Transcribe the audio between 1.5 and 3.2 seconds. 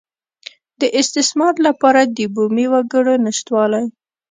لپاره د بومي وګړو